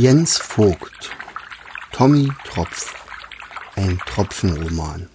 [0.00, 1.10] Jens Vogt
[1.90, 2.94] Tommy Tropf
[3.74, 5.08] Ein Tropfenroman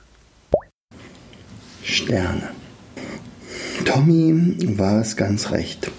[1.82, 2.50] Sterne
[3.86, 5.90] Tommy war es ganz recht,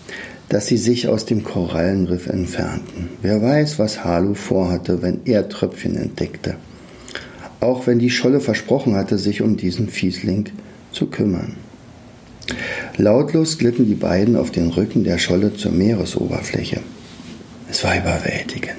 [0.51, 3.09] dass sie sich aus dem Korallenriff entfernten.
[3.23, 6.57] Wer weiß, was Harlow vorhatte, wenn er Tröpfchen entdeckte.
[7.61, 10.51] Auch wenn die Scholle versprochen hatte, sich um diesen Fiesling
[10.93, 11.57] zu kümmern.
[12.99, 16.81] Lautlos glitten die beiden auf den Rücken der Scholle zur Meeresoberfläche.
[17.71, 18.79] Es war überwältigend.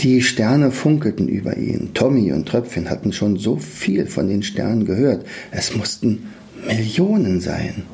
[0.00, 1.90] Die Sterne funkelten über ihn.
[1.94, 5.26] Tommy und Tröpfchen hatten schon so viel von den Sternen gehört.
[5.50, 6.32] Es mussten
[6.66, 7.84] Millionen sein.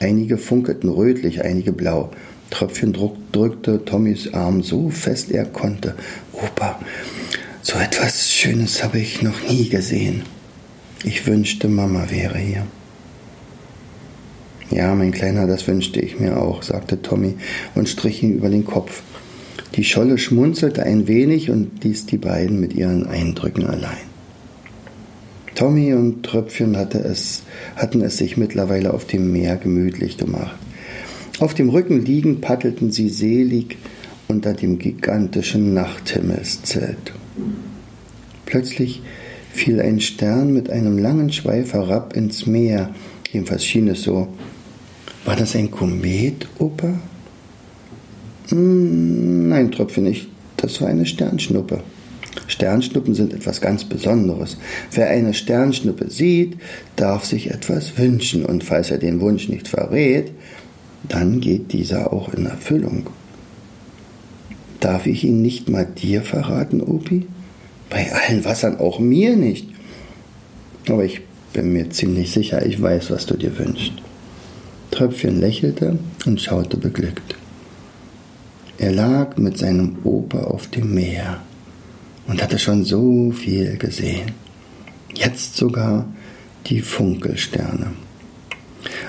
[0.00, 2.10] Einige funkelten rötlich, einige blau.
[2.50, 5.94] Tröpfchen drückte Tommys Arm so fest er konnte.
[6.32, 6.80] Opa,
[7.62, 10.22] so etwas Schönes habe ich noch nie gesehen.
[11.04, 12.66] Ich wünschte, Mama wäre hier.
[14.70, 17.34] Ja, mein Kleiner, das wünschte ich mir auch, sagte Tommy
[17.74, 19.02] und strich ihn über den Kopf.
[19.74, 24.10] Die Scholle schmunzelte ein wenig und ließ die beiden mit ihren Eindrücken allein.
[25.56, 27.42] Tommy und Tröpfchen hatte es,
[27.76, 30.56] hatten es sich mittlerweile auf dem Meer gemütlich gemacht.
[31.40, 33.76] Auf dem Rücken liegend paddelten sie selig
[34.28, 37.12] unter dem gigantischen Nachthimmelszelt.
[38.46, 39.02] Plötzlich
[39.52, 42.94] fiel ein Stern mit einem langen Schweif herab ins Meer,
[43.32, 44.28] jedenfalls schien es so,
[45.24, 46.94] war das ein Komet, Opa?
[48.48, 50.28] Hm, nein, Tröpfchen nicht.
[50.56, 51.82] Das war eine Sternschnuppe.
[52.46, 54.56] Sternschnuppen sind etwas ganz Besonderes.
[54.92, 56.56] Wer eine Sternschnuppe sieht,
[56.96, 60.30] darf sich etwas wünschen und falls er den Wunsch nicht verrät,
[61.08, 63.06] dann geht dieser auch in Erfüllung.
[64.80, 67.26] Darf ich ihn nicht mal dir verraten, Opi?
[67.88, 69.68] Bei allen Wassern auch mir nicht.
[70.88, 71.20] Aber ich
[71.52, 73.92] bin mir ziemlich sicher, ich weiß, was du dir wünschst.
[74.90, 77.36] Tröpfchen lächelte und schaute beglückt.
[78.78, 81.40] Er lag mit seinem Opa auf dem Meer
[82.26, 84.32] und hatte schon so viel gesehen.
[85.14, 86.06] Jetzt sogar
[86.66, 87.92] die Funkelsterne.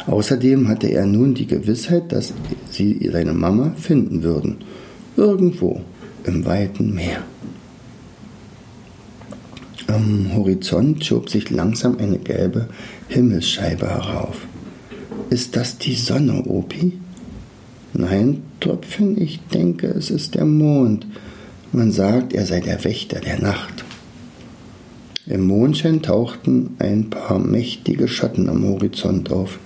[0.07, 2.33] Außerdem hatte er nun die Gewissheit, dass
[2.69, 4.57] sie seine Mama finden würden.
[5.15, 5.81] Irgendwo
[6.25, 7.23] im weiten Meer.
[9.87, 12.67] Am Horizont schob sich langsam eine gelbe
[13.09, 14.47] Himmelsscheibe herauf.
[15.29, 16.93] Ist das die Sonne, Opi?
[17.93, 21.07] Nein, Tröpfchen, ich denke, es ist der Mond.
[21.71, 23.83] Man sagt, er sei der Wächter der Nacht.
[25.25, 29.59] Im Mondschein tauchten ein paar mächtige Schatten am Horizont auf.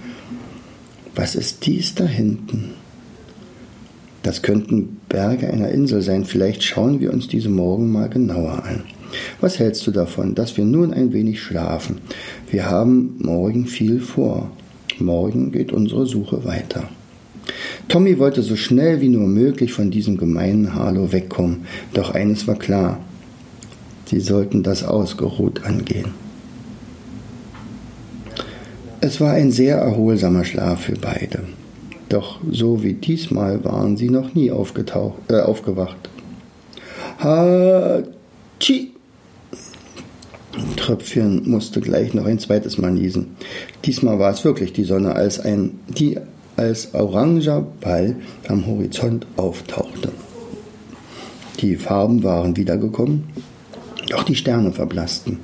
[1.16, 2.72] Was ist dies da hinten?
[4.22, 6.26] Das könnten Berge einer Insel sein.
[6.26, 8.84] Vielleicht schauen wir uns diese morgen mal genauer an.
[9.40, 12.02] Was hältst du davon, dass wir nun ein wenig schlafen?
[12.50, 14.52] Wir haben morgen viel vor.
[15.00, 16.90] Morgen geht unsere Suche weiter.
[17.88, 22.56] Tommy wollte so schnell wie nur möglich von diesem gemeinen Harlow wegkommen, doch eines war
[22.56, 23.00] klar,
[24.06, 26.12] sie sollten das ausgeruht angehen.
[29.02, 31.44] Es war ein sehr erholsamer Schlaf für beide,
[32.10, 36.10] doch so wie diesmal waren sie noch nie aufgetaucht, äh, aufgewacht.
[37.20, 38.95] Hatschi!
[40.86, 43.36] Tröpfchen musste gleich noch ein zweites Mal niesen.
[43.86, 46.20] Diesmal war es wirklich die Sonne, als ein, die
[46.58, 48.16] als oranger Ball
[48.48, 50.10] am Horizont auftauchte.
[51.60, 53.24] Die Farben waren wiedergekommen,
[54.10, 55.40] doch die Sterne verblassten.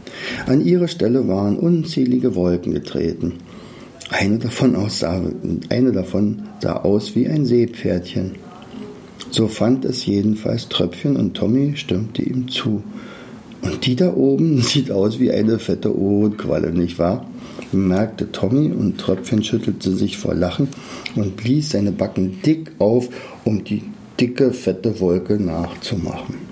[0.46, 3.34] An ihre Stelle waren unzählige Wolken getreten.
[4.12, 5.24] Eine davon, aussah,
[5.70, 8.34] eine davon sah aus wie ein Seepferdchen.
[9.32, 12.84] So fand es jedenfalls Tröpfchen und Tommy stimmte ihm zu.
[13.62, 17.26] Und die da oben sieht aus wie eine fette Ohrqualle, nicht wahr?
[17.74, 20.68] merkte Tommy und Tröpfchen schüttelte sich vor Lachen
[21.16, 23.08] und blies seine Backen dick auf,
[23.46, 23.84] um die
[24.20, 26.51] dicke, fette Wolke nachzumachen.